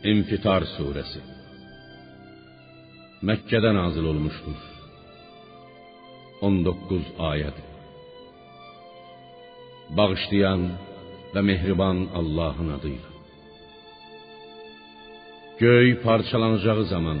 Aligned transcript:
İnfitar 0.00 0.64
suresi 0.78 1.20
Məkkədə 3.28 3.74
nazil 3.76 4.06
olmuşdur. 4.08 4.60
19 6.40 7.10
ayəd. 7.30 7.58
Bağışlayan 9.98 10.64
və 11.34 11.42
mehriban 11.50 12.06
Allahın 12.20 12.72
adıyla. 12.78 13.10
Göy 15.58 16.00
parçalanacağı 16.06 16.84
zaman, 16.94 17.20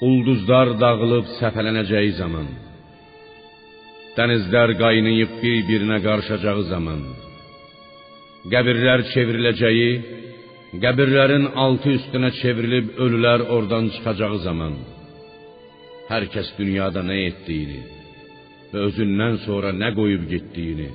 ulduzlar 0.00 0.78
dağılıb 0.80 1.28
səpələnəcəyi 1.42 2.12
zaman, 2.22 2.48
dənizlər 4.16 4.78
qaynayıb 4.80 5.40
bir-birinə 5.44 6.00
qarışacağı 6.08 6.70
zaman, 6.72 7.04
qəbirlər 8.52 9.10
çevriləcəyi 9.12 9.90
qəbirlərin 10.74 11.46
altı 11.64 11.92
üstünə 11.98 12.30
çevrilib 12.40 12.96
ölülər 13.04 13.44
oradan 13.54 13.86
çıxacağı 13.94 14.38
zaman 14.46 14.74
hər 16.10 16.26
kəs 16.34 16.48
dünyada 16.58 17.02
nə 17.06 17.16
etdiyini 17.28 17.80
və 18.72 18.82
özündən 18.88 19.36
sonra 19.46 19.70
nə 19.82 19.92
qoyub 19.98 20.24
getdiyini, 20.32 20.88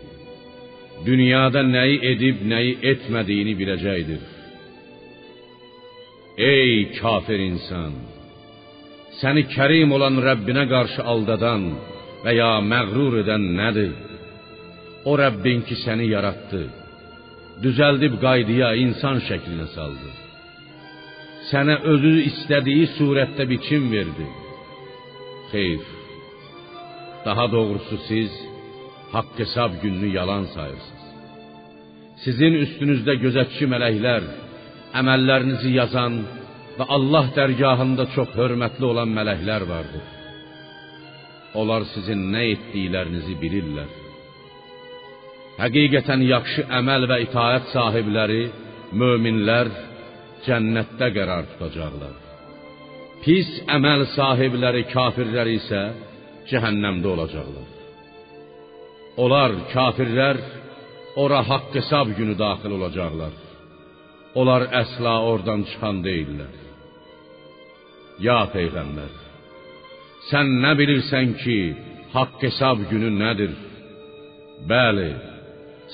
dünyada 1.07 1.63
nəyi 1.75 1.97
edib, 2.11 2.43
nəyi 2.51 2.73
etmədiyini 2.91 3.53
biləcəkdir. 3.61 4.21
Ey 6.51 6.73
kafir 6.99 7.39
insan! 7.51 7.95
Səni 9.21 9.45
kərim 9.55 9.91
olan 9.95 10.19
Rəbbinə 10.27 10.65
qarşı 10.73 11.03
aldadan 11.13 11.63
və 12.23 12.35
ya 12.41 12.51
məğrur 12.71 13.21
edən 13.23 13.47
nədir? 13.59 13.91
O 15.09 15.15
Rəbbin 15.23 15.63
ki 15.67 15.75
səni 15.83 16.11
yaratdı 16.11 16.63
düzəldib 17.63 18.13
qaydaya 18.25 18.69
insan 18.85 19.17
şəklinə 19.27 19.67
saldı. 19.75 20.09
Sənə 21.49 21.75
özü 21.93 22.13
istədiyi 22.29 22.87
surətdə 22.97 23.43
biçim 23.51 23.91
verdi. 23.95 24.27
Xeyr. 25.51 25.83
Daha 27.25 27.45
doğrusu 27.55 27.95
siz 28.07 28.31
haqq 29.15 29.35
hesab 29.41 29.71
gününü 29.83 30.09
yalan 30.19 30.45
sayırsınız. 30.55 31.05
Sizin 32.23 32.53
üstünüzdə 32.63 33.13
gözətçi 33.23 33.65
mələklər, 33.73 34.23
əməllərinizi 34.99 35.71
yazan 35.79 36.19
və 36.77 36.85
Allah 36.95 37.25
dərgahında 37.37 38.05
çox 38.15 38.29
hörmətli 38.39 38.85
olan 38.91 39.09
mələklər 39.17 39.65
vardır. 39.73 40.05
Onlar 41.59 41.83
sizin 41.93 42.29
nə 42.33 42.43
etdiklərinizi 42.53 43.35
bilirlər. 43.43 44.00
Həqiqətən 45.61 46.23
yaxşı 46.25 46.63
əməl 46.79 47.05
və 47.09 47.17
itaət 47.27 47.67
sahibləri, 47.69 48.43
möminlər 48.97 49.69
cənnətdə 50.47 51.09
qərar 51.13 51.51
tutacaqlar. 51.51 52.15
Pis 53.21 53.49
əməl 53.69 54.07
sahibləri, 54.15 54.87
kafirlər 54.89 55.51
isə 55.53 55.83
cəhənnəmdə 56.49 57.07
olacaqlar. 57.13 57.69
Onlar 59.21 59.53
kafirlər 59.75 60.41
ora 61.21 61.43
haqq 61.51 61.77
hesab 61.77 62.15
günü 62.17 62.33
daxil 62.41 62.73
olacaqlar. 62.79 63.33
Onlar 64.39 64.65
əsla 64.81 65.15
oradan 65.29 65.67
çıxan 65.69 66.01
deyillər. 66.07 66.53
Ya 68.25 68.39
peyğəmbər, 68.53 69.13
sən 70.29 70.55
nə 70.63 70.71
bilirsən 70.79 71.35
ki, 71.41 71.59
haqq 72.15 72.47
hesab 72.47 72.87
günü 72.91 73.11
nədir? 73.21 73.53
Bəli, 74.71 75.11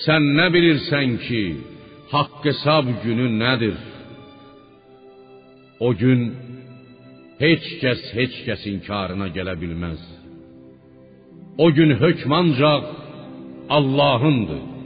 Sən 0.05 0.23
nə 0.37 0.47
bilirsən 0.53 1.17
ki, 1.25 1.43
haqq 2.13 2.43
hesab 2.49 2.89
günü 3.03 3.27
nədir? 3.41 3.77
O 5.87 5.89
gün 6.01 6.21
heç 7.43 7.65
kəs 7.81 8.01
heç 8.17 8.35
kəsin 8.45 8.77
karına 8.87 9.27
gələ 9.37 9.55
bilməz. 9.61 10.01
O 11.63 11.67
gün 11.77 11.91
hökm 12.03 12.31
ancaq 12.41 12.83
Allahındır. 13.77 14.76